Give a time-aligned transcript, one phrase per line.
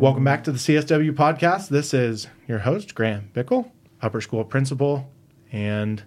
[0.00, 1.68] Welcome back to the CSW podcast.
[1.68, 3.70] This is your host, Grant Bickell,
[4.00, 5.12] upper school principal,
[5.52, 6.02] and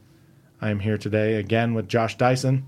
[0.59, 2.65] I'm here today again with Josh Dyson.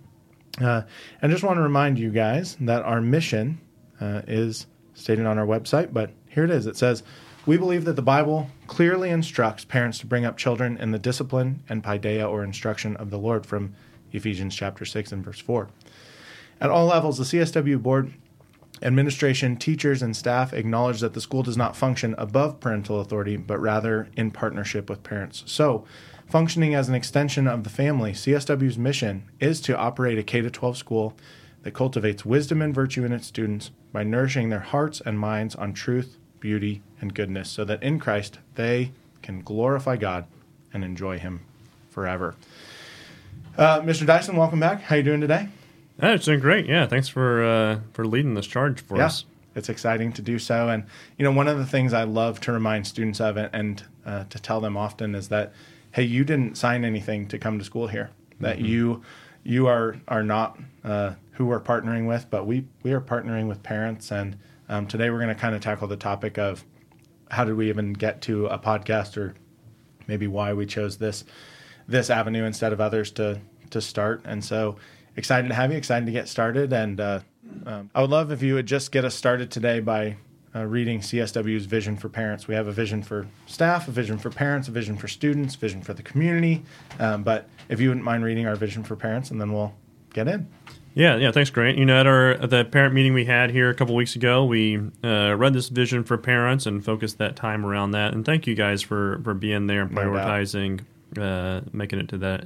[0.61, 0.83] Uh,
[1.23, 3.59] and just want to remind you guys that our mission
[3.99, 6.67] uh, is stated on our website, but here it is.
[6.67, 7.01] It says,
[7.47, 11.63] We believe that the Bible clearly instructs parents to bring up children in the discipline
[11.67, 13.73] and paideia or instruction of the Lord from
[14.11, 15.69] Ephesians chapter 6 and verse 4.
[16.61, 18.13] At all levels, the CSW board
[18.81, 23.59] Administration, teachers, and staff acknowledge that the school does not function above parental authority, but
[23.59, 25.43] rather in partnership with parents.
[25.45, 25.85] So,
[26.27, 30.77] functioning as an extension of the family, CSW's mission is to operate a K 12
[30.77, 31.13] school
[31.63, 35.73] that cultivates wisdom and virtue in its students by nourishing their hearts and minds on
[35.73, 40.25] truth, beauty, and goodness, so that in Christ they can glorify God
[40.73, 41.41] and enjoy Him
[41.89, 42.35] forever.
[43.57, 44.05] Uh, Mr.
[44.05, 44.81] Dyson, welcome back.
[44.81, 45.47] How are you doing today?
[46.01, 46.65] Yeah, it's doing great.
[46.65, 49.25] Yeah, thanks for uh, for leading this charge for yeah, us.
[49.55, 50.83] It's exciting to do so, and
[51.17, 54.25] you know one of the things I love to remind students of it and uh,
[54.25, 55.53] to tell them often is that
[55.95, 58.09] hey, you didn't sign anything to come to school here.
[58.41, 58.65] That mm-hmm.
[58.65, 59.01] you
[59.43, 63.63] you are are not uh, who we're partnering with, but we we are partnering with
[63.63, 64.37] parents, and
[64.67, 66.65] um, today we're going to kind of tackle the topic of
[67.31, 69.35] how did we even get to a podcast, or
[70.07, 71.23] maybe why we chose this
[71.87, 74.75] this avenue instead of others to to start, and so
[75.15, 76.73] excited to have you, excited to get started.
[76.73, 77.19] And uh,
[77.65, 80.17] um, I would love if you would just get us started today by
[80.55, 82.47] uh, reading CSW's vision for parents.
[82.47, 85.81] We have a vision for staff, a vision for parents, a vision for students, vision
[85.81, 86.63] for the community.
[86.99, 89.73] Um, but if you wouldn't mind reading our vision for parents, and then we'll
[90.13, 90.47] get in.
[90.93, 91.31] Yeah, yeah.
[91.31, 91.77] Thanks, Grant.
[91.77, 94.45] You know, at our at the parent meeting we had here a couple weeks ago,
[94.45, 98.13] we uh, read this vision for parents and focused that time around that.
[98.13, 100.85] And thank you guys for for being there and prioritizing,
[101.17, 102.45] no uh, making it to that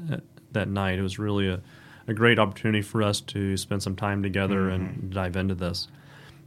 [0.53, 0.97] that night.
[0.97, 1.61] It was really a
[2.09, 4.83] a great opportunity for us to spend some time together mm-hmm.
[4.83, 5.87] and dive into this.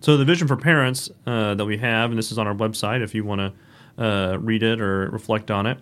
[0.00, 3.02] So, the vision for parents uh, that we have, and this is on our website
[3.02, 5.78] if you want to uh, read it or reflect on it,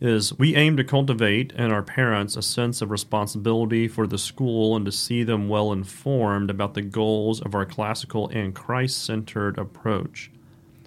[0.00, 4.74] is we aim to cultivate in our parents a sense of responsibility for the school
[4.74, 9.56] and to see them well informed about the goals of our classical and Christ centered
[9.56, 10.30] approach.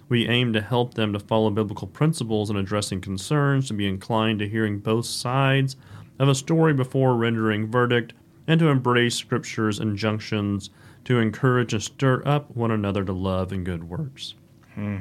[0.10, 4.40] We aim to help them to follow biblical principles in addressing concerns, to be inclined
[4.40, 5.78] to hearing both sides
[6.20, 8.14] of a story before rendering verdict,
[8.48, 10.70] and to embrace Scripture's injunctions
[11.06, 14.36] to encourage and stir up one another to love and good works.
[14.74, 15.00] Hmm.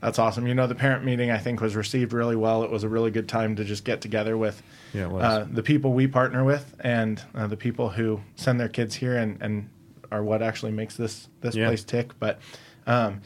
[0.00, 0.46] That's awesome.
[0.46, 2.62] You know, the parent meeting I think was received really well.
[2.62, 4.62] It was a really good time to just get together with
[4.94, 8.94] yeah, uh, the people we partner with and uh, the people who send their kids
[8.94, 9.68] here and, and
[10.12, 11.66] are what actually makes this this yeah.
[11.66, 12.12] place tick.
[12.20, 12.38] But
[12.86, 13.22] um,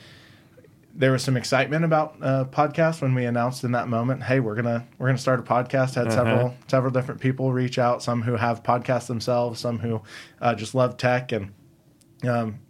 [0.95, 4.55] there was some excitement about uh, podcasts when we announced in that moment, "Hey, we're
[4.55, 6.17] gonna we're gonna start a podcast." Had uh-huh.
[6.17, 10.03] several several different people reach out, some who have podcasts themselves, some who
[10.41, 11.53] uh, just love tech, and
[12.25, 12.61] um,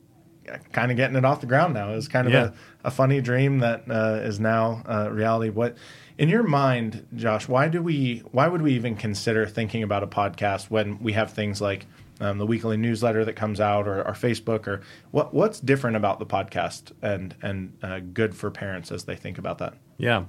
[0.72, 1.93] kind of getting it off the ground now.
[1.93, 2.50] It was kind of yeah.
[2.84, 5.50] a, a, funny dream that uh, is now uh, reality.
[5.50, 5.77] What
[6.16, 7.49] in your mind, Josh?
[7.49, 8.22] Why do we?
[8.31, 11.87] Why would we even consider thinking about a podcast when we have things like
[12.22, 16.19] um, the weekly newsletter that comes out, or our Facebook, or what what's different about
[16.19, 19.75] the podcast and and uh, good for parents as they think about that?
[19.99, 20.25] Yeah,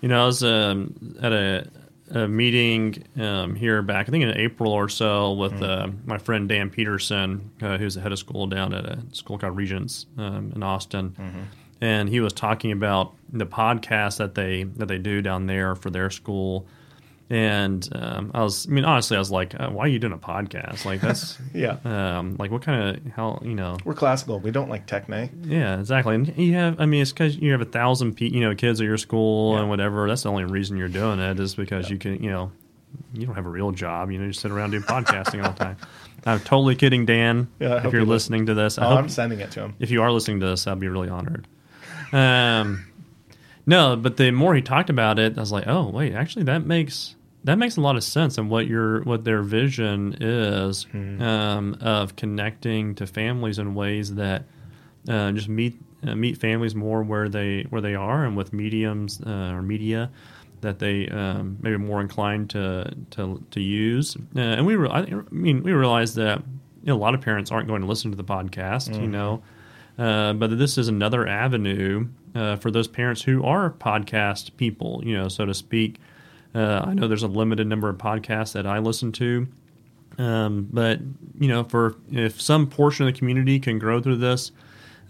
[0.00, 1.68] you know, I was um, at a,
[2.10, 5.64] a meeting um, here back, I think in April or so, with mm-hmm.
[5.64, 9.38] uh, my friend Dan Peterson, uh, who's the head of school down at a school
[9.38, 11.10] called Regents um, in Austin.
[11.10, 11.42] Mm-hmm.
[11.80, 15.90] And he was talking about the podcast that they that they do down there for
[15.90, 16.66] their school,
[17.28, 20.12] and um, I was, I mean, honestly, I was like, uh, "Why are you doing
[20.12, 20.84] a podcast?
[20.84, 24.38] Like that's, yeah, um, like what kind of how you know?" We're classical.
[24.38, 25.30] We don't like techne.
[25.44, 26.14] Yeah, exactly.
[26.14, 28.80] And you have, I mean, it's because you have a thousand, pe- you know, kids
[28.80, 29.60] at your school yeah.
[29.60, 30.06] and whatever.
[30.08, 31.94] That's the only reason you're doing it is because yeah.
[31.94, 32.52] you can, you know,
[33.12, 34.12] you don't have a real job.
[34.12, 35.76] You know, you sit around doing podcasting all the time.
[36.26, 37.48] I'm totally kidding, Dan.
[37.60, 39.74] Yeah, if you're listening to this, I oh, I'm sending it to him.
[39.78, 41.46] If you are listening to this, I'd be really honored.
[42.12, 42.86] Um,
[43.66, 46.64] no, but the more he talked about it, I was like, oh wait, actually, that
[46.64, 47.15] makes
[47.46, 51.20] that makes a lot of sense and what your what their vision is mm.
[51.22, 54.44] um, of connecting to families in ways that
[55.08, 59.20] uh, just meet uh, meet families more where they where they are and with mediums
[59.24, 60.10] uh, or media
[60.60, 65.04] that they um, maybe more inclined to to, to use uh, and we re- I
[65.30, 66.42] mean we realize that
[66.82, 69.02] you know, a lot of parents aren't going to listen to the podcast mm-hmm.
[69.02, 69.42] you know
[69.98, 75.16] uh, but this is another avenue uh, for those parents who are podcast people you
[75.16, 76.00] know so to speak
[76.56, 79.46] uh, I know there's a limited number of podcasts that I listen to,
[80.16, 81.00] um, but
[81.38, 84.52] you know, for if some portion of the community can grow through this,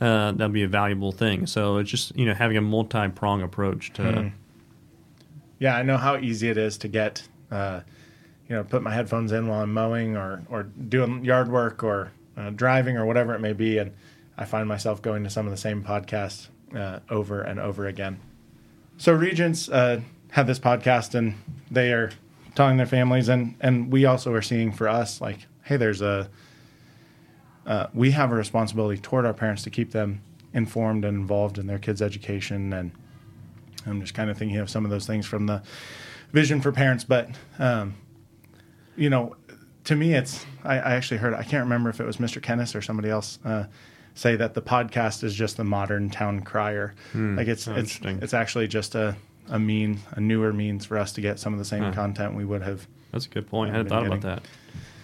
[0.00, 1.46] uh, that'd be a valuable thing.
[1.46, 4.02] So it's just you know having a multi prong approach to.
[4.02, 4.28] Hmm.
[5.60, 7.81] Yeah, I know how easy it is to get, uh,
[8.49, 12.10] you know, put my headphones in while I'm mowing or or doing yard work or
[12.37, 13.92] uh, driving or whatever it may be, and
[14.37, 18.19] I find myself going to some of the same podcasts uh, over and over again.
[18.99, 20.00] So regents uh,
[20.37, 21.35] have this podcast, and
[21.71, 22.11] they are
[22.55, 26.29] telling their families, and and we also are seeing for us like, hey, there's a
[27.65, 30.21] uh, we have a responsibility toward our parents to keep them
[30.53, 32.91] informed and involved in their kids' education, and
[33.87, 35.62] I'm just kind of thinking of some of those things from the
[36.33, 37.94] vision for parents, but um,
[38.94, 39.37] you know,
[39.85, 42.43] to me, it's I, I, actually heard I can't remember if it was Mr.
[42.43, 43.38] Kennis or somebody else.
[43.43, 43.65] Uh,
[44.12, 46.94] say that the podcast is just the modern town crier.
[47.12, 47.38] Hmm.
[47.38, 49.17] Like it's it's it's actually just a
[49.48, 51.93] a mean a newer means for us to get some of the same huh.
[51.93, 52.87] content we would have.
[53.12, 53.70] That's a good point.
[53.70, 54.19] I hadn't thought getting.
[54.19, 54.48] about that.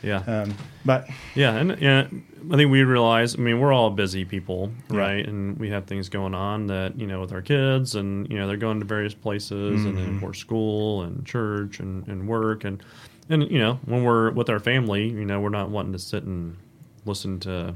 [0.02, 0.22] Yeah.
[0.26, 0.54] Um,
[0.84, 2.08] but yeah, and yeah,
[2.50, 3.36] I think we realize.
[3.36, 5.18] I mean, we're all busy people, right?
[5.18, 5.30] Yeah.
[5.30, 8.48] And we have things going on that you know with our kids, and you know
[8.48, 9.88] they're going to various places, mm-hmm.
[9.88, 12.82] and then for school and church and, and work, and
[13.28, 16.24] and you know when we're with our family, you know we're not wanting to sit
[16.24, 16.56] and
[17.04, 17.74] listen to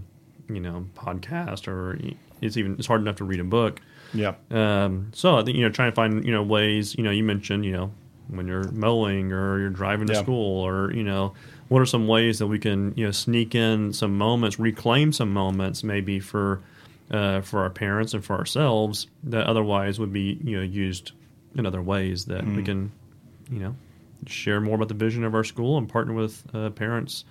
[0.48, 1.98] you know podcast or
[2.40, 3.80] it's even it's hard enough to read a book.
[4.14, 4.34] Yeah.
[4.50, 6.94] Um, so I think you know trying to find you know ways.
[6.96, 7.92] You know, you mentioned you know
[8.28, 10.22] when you're mowing or you're driving to yeah.
[10.22, 11.34] school or you know
[11.68, 15.32] what are some ways that we can you know sneak in some moments, reclaim some
[15.32, 16.62] moments maybe for
[17.10, 21.12] uh, for our parents and for ourselves that otherwise would be you know used
[21.54, 22.56] in other ways that mm.
[22.56, 22.92] we can
[23.50, 23.76] you know
[24.26, 27.24] share more about the vision of our school and partner with uh, parents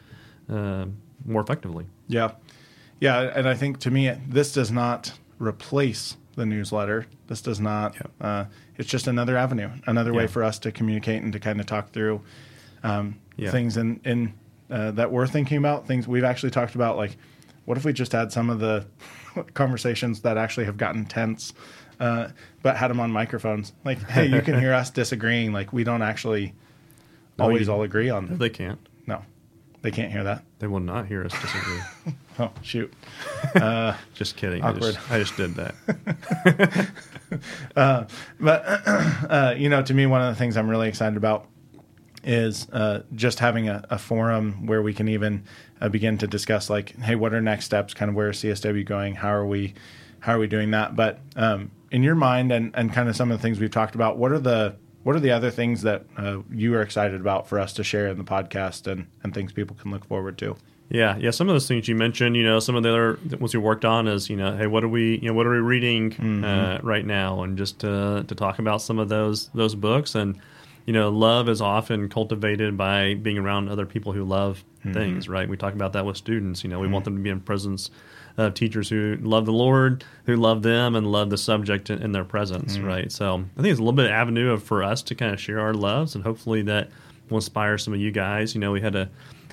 [0.49, 0.85] uh,
[1.25, 1.85] more effectively.
[2.07, 2.31] Yeah,
[2.99, 7.05] yeah, and I think to me this does not replace the newsletter.
[7.27, 7.95] This does not.
[8.19, 8.45] Uh,
[8.77, 10.17] it's just another avenue, another yeah.
[10.17, 12.21] way for us to communicate and to kind of talk through
[12.83, 13.51] um, yeah.
[13.51, 14.33] things in in
[14.69, 15.87] uh, that we're thinking about.
[15.87, 17.17] Things we've actually talked about, like
[17.65, 18.85] what if we just had some of the
[19.53, 21.53] conversations that actually have gotten tense,
[21.99, 22.29] uh,
[22.61, 23.73] but had them on microphones.
[23.83, 25.51] Like, hey, you can hear us disagreeing.
[25.51, 26.53] Like we don't actually
[27.37, 28.29] no, always all agree on.
[28.29, 28.79] No, they can't.
[29.85, 30.43] They can't hear that.
[30.57, 31.79] They will not hear us disagree.
[32.39, 32.91] oh shoot!
[33.53, 34.63] Uh, just kidding.
[34.63, 34.83] Awkward.
[34.83, 36.91] I just, I just did that.
[37.75, 38.05] uh,
[38.39, 38.63] but
[39.29, 41.45] uh, you know, to me, one of the things I'm really excited about
[42.23, 45.43] is uh, just having a, a, forum where we can even
[45.79, 47.93] uh, begin to discuss, like, hey, what are next steps?
[47.93, 49.13] Kind of where is CSW going?
[49.13, 49.75] How are we?
[50.21, 50.95] How are we doing that?
[50.95, 53.93] But um, in your mind, and and kind of some of the things we've talked
[53.93, 57.47] about, what are the what are the other things that uh, you are excited about
[57.47, 60.55] for us to share in the podcast and, and things people can look forward to?
[60.89, 61.29] Yeah, yeah.
[61.29, 63.85] Some of those things you mentioned, you know, some of the other ones we worked
[63.85, 66.43] on is, you know, hey, what are we, you know, what are we reading mm-hmm.
[66.43, 70.41] uh, right now, and just to, to talk about some of those those books, and
[70.85, 74.93] you know, love is often cultivated by being around other people who love mm-hmm.
[74.93, 75.49] things, right?
[75.49, 76.63] We talk about that with students.
[76.63, 76.93] You know, we mm-hmm.
[76.93, 77.89] want them to be in presence
[78.37, 82.11] of teachers who love the Lord, who love them, and love the subject in, in
[82.11, 82.85] their presence, mm-hmm.
[82.85, 83.11] right?
[83.11, 85.39] So I think it's a little bit of avenue of, for us to kind of
[85.39, 86.89] share our loves, and hopefully that
[87.29, 88.53] will inspire some of you guys.
[88.53, 89.09] You know, we had a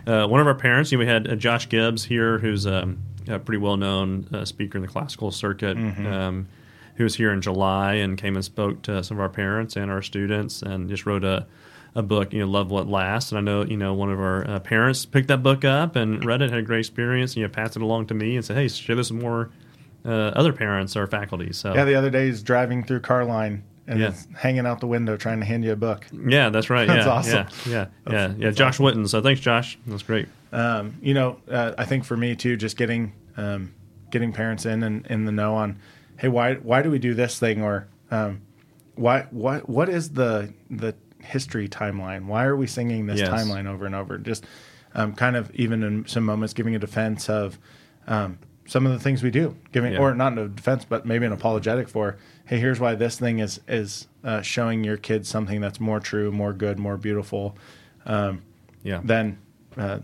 [0.07, 0.91] uh, one of our parents.
[0.91, 4.45] You know, we had uh, Josh Gibbs here, who's um, a pretty well known uh,
[4.45, 5.77] speaker in the classical circuit.
[5.77, 6.07] Mm-hmm.
[6.07, 6.49] Um,
[6.97, 9.91] who was here in July and came and spoke to some of our parents and
[9.91, 11.47] our students, and just wrote a
[11.95, 13.33] a book, you know, Love What Lasts.
[13.33, 16.25] And I know, you know, one of our uh, parents picked that book up and
[16.25, 18.45] read it, had a great experience, and you know, passed it along to me and
[18.45, 19.51] said, hey, share this with more
[20.05, 21.53] uh, other parents or faculty.
[21.53, 24.15] So yeah, the other day he's driving through Carline and yeah.
[24.37, 26.07] hanging out the window trying to hand you a book.
[26.13, 26.87] Yeah, that's right.
[26.89, 27.47] that's yeah, awesome.
[27.67, 28.47] Yeah, yeah, that's, yeah.
[28.47, 28.51] yeah.
[28.53, 29.03] Josh awesome.
[29.03, 29.09] Witten.
[29.09, 29.79] So thanks, Josh.
[29.87, 30.29] That's great.
[30.53, 33.75] Um, you know, uh, I think for me too, just getting um,
[34.11, 35.79] getting parents in and in the know on,
[36.23, 38.41] hey, why why do we do this thing or um,
[38.95, 42.27] why what what is the the history timeline?
[42.27, 43.29] Why are we singing this yes.
[43.29, 44.17] timeline over and over?
[44.19, 44.47] Just
[44.95, 47.59] um, kind of even in some moments giving a defense of
[48.07, 49.99] um, some of the things we do, giving yeah.
[49.99, 52.17] or not a defense, but maybe an apologetic for.
[52.45, 56.31] Hey, here's why this thing is is uh, showing your kids something that's more true,
[56.31, 57.57] more good, more beautiful.
[58.07, 58.43] Um,
[58.85, 59.01] yeah.
[59.03, 59.39] Than
[59.77, 59.99] uh,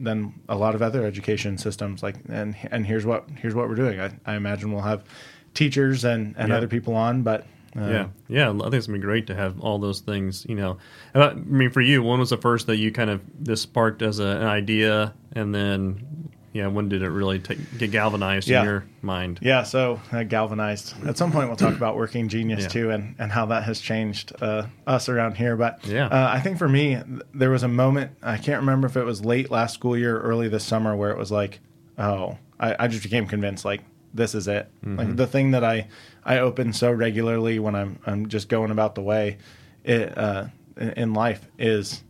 [0.00, 2.02] than a lot of other education systems.
[2.02, 4.00] Like and and here's what here's what we're doing.
[4.00, 5.04] I, I imagine we'll have
[5.54, 6.56] teachers and, and yeah.
[6.56, 8.50] other people on, but uh, yeah, yeah.
[8.50, 10.44] I think it's gonna be great to have all those things.
[10.48, 10.78] You know,
[11.14, 14.18] I mean, for you, when was the first that you kind of this sparked as
[14.18, 18.60] a, an idea, and then yeah, when did it really take, get galvanized yeah.
[18.60, 19.38] in your mind?
[19.40, 20.94] Yeah, so uh, galvanized.
[21.06, 22.68] At some point, we'll talk about working genius yeah.
[22.68, 25.56] too, and and how that has changed uh, us around here.
[25.56, 27.00] But yeah, uh, I think for me,
[27.32, 30.22] there was a moment I can't remember if it was late last school year, or
[30.22, 31.60] early this summer, where it was like,
[31.98, 34.68] oh, I, I just became convinced like this is it.
[34.84, 34.96] Mm-hmm.
[34.96, 35.88] Like the thing that I
[36.24, 39.38] I open so regularly when I'm I'm just going about the way
[39.84, 42.02] it uh, in life is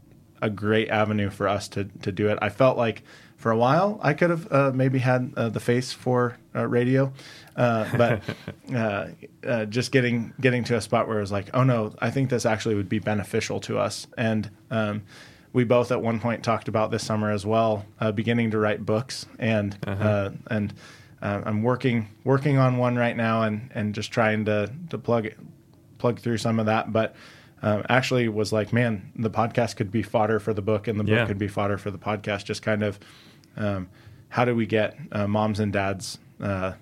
[0.42, 2.38] a great avenue for us to to do it.
[2.40, 3.02] I felt like
[3.36, 7.12] for a while I could have uh, maybe had uh, the face for uh, radio,
[7.56, 8.22] uh, but
[9.44, 12.30] uh, just getting getting to a spot where it was like, oh no, I think
[12.30, 14.50] this actually would be beneficial to us and.
[14.70, 15.02] Um,
[15.52, 19.26] we both at one point talked about this summer as well, beginning to write books
[19.36, 20.30] and uh-huh.
[20.48, 20.72] and
[21.22, 25.28] uh, I'm working working on one right now and and just trying to to plug
[25.98, 26.92] plug through some of that.
[26.92, 27.14] But
[27.62, 31.04] uh, actually, was like, man, the podcast could be fodder for the book, and the
[31.04, 31.26] book Yeah.
[31.26, 32.44] could be fodder for the podcast.
[32.44, 32.98] Just kind of
[33.56, 33.88] um,
[34.30, 36.72] how do we get uh, moms and dads uh,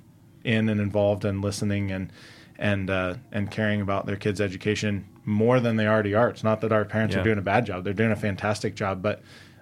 [0.44, 2.12] in and involved and listening and
[2.58, 6.28] and uh, and caring about their kids' education more than they already are.
[6.28, 7.22] It's not that our parents Yeah.
[7.22, 9.02] are doing a bad job; they're doing a fantastic job.
[9.02, 9.20] But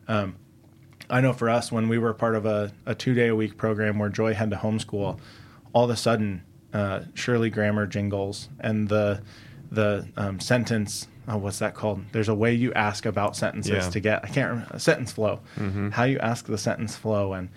[0.08, 0.36] um,
[1.08, 3.56] I know for us, when we were part of a, a two day a week
[3.56, 5.18] program where Joy had to homeschool,
[5.72, 9.22] all of a sudden uh, Shurley grammar jingles and the
[9.70, 11.08] the um, sentence.
[11.28, 12.04] Oh, what's that called?
[12.12, 13.90] There's a way you ask about sentences Yeah.
[13.90, 14.24] to get.
[14.24, 15.40] I can't remember sentence flow.
[15.92, 17.48] How you ask the sentence flow and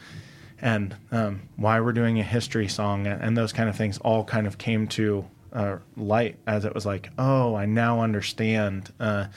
[0.62, 4.24] and um, why we're doing a history song and, and those kind of things all
[4.26, 8.92] kind of came to uh, light as it was like, oh, I now understand.
[9.00, 9.28] Uh,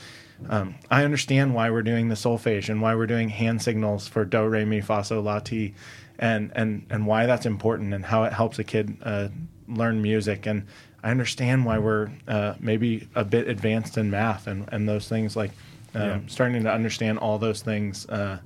[0.49, 4.25] um, I understand why we're doing the solfege and why we're doing hand signals for
[4.25, 5.75] do, re, mi, fa, sol, la, ti,
[6.19, 9.28] and and and why that's important and how it helps a kid uh,
[9.69, 10.47] learn music.
[10.47, 10.66] And
[11.04, 15.37] I understand why we're uh, maybe a bit advanced in math and and those things
[15.37, 15.52] like
[15.95, 16.19] um, Yeah.
[16.26, 18.38] starting to understand all those things uh,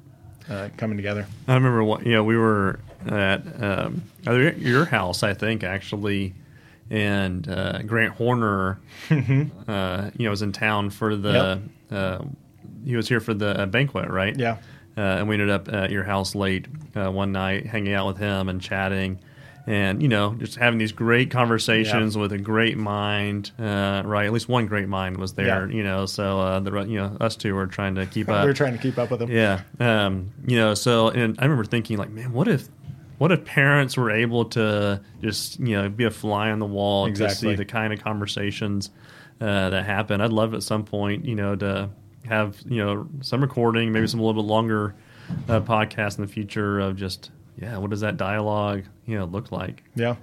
[0.51, 1.27] uh, coming together.
[1.49, 6.35] I remember what you know we were at um, at your house, I think actually,
[6.91, 8.79] and uh, Grant Horner,
[9.11, 11.63] uh, you know, was in town for the.
[11.91, 12.25] Uh,
[12.85, 14.37] he was here for the uh, banquet, right?
[14.37, 14.59] Yeah.
[14.97, 18.17] Uh, and we ended up at your house late uh, one night, hanging out with
[18.17, 19.19] him and chatting,
[19.67, 23.51] and you know, just having these great conversations with a great mind.
[23.59, 25.69] Uh, right, at least one great mind was there.
[25.69, 25.77] Yeah.
[25.77, 28.43] You know, so uh, the you know us two were trying to keep up.
[28.43, 29.31] we were trying to keep up with him.
[29.31, 29.61] Yeah.
[29.81, 32.69] Um, you know, so and I remember thinking like, man, what if
[33.19, 37.07] what if parents were able to just, you know, be a fly on the wall
[37.07, 37.51] to Exactly.
[37.51, 38.91] see the kind of conversations
[39.41, 40.21] uh, that happen?
[40.21, 41.89] I'd love at some point, you know, to
[42.27, 44.95] have, you know, some recording, maybe some a little bit longer
[45.49, 47.31] uh, podcast in the future of just,
[47.61, 49.83] yeah, what does that dialogue, you know, look like?
[49.95, 50.17] Yeah.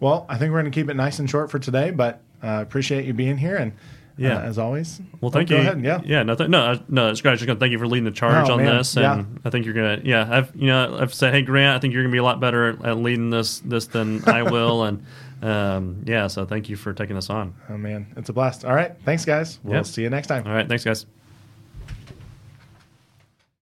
[0.00, 2.60] Well, I think we're going to keep it nice and short for today, but uh,
[2.62, 3.56] appreciate you being here.
[3.56, 3.72] And
[4.20, 4.36] Yeah.
[4.36, 5.62] uh, as always, Well, thank go you.
[5.62, 5.82] ahead.
[5.82, 6.00] Yeah.
[6.04, 6.22] yeah.
[6.22, 7.08] No, th- no, I- no.
[7.10, 7.32] It's great.
[7.38, 8.76] Just gonna thank you for leading the charge Oh, on man.
[8.76, 9.24] this, and Yeah.
[9.44, 10.00] I think you're gonna.
[10.04, 12.38] Yeah, I've you know I've said, hey Grant, I think you're gonna be a lot
[12.38, 15.02] better at, at leading this this than I will, and
[15.42, 16.26] um, yeah.
[16.26, 17.54] So thank you for taking this on.
[17.70, 18.06] Oh, man.
[18.16, 18.64] It's a blast.
[18.64, 18.92] All right.
[19.06, 19.58] Thanks, guys.
[19.64, 19.86] We'll Yep.
[19.86, 20.46] see you next time.
[20.46, 21.06] All right, thanks guys.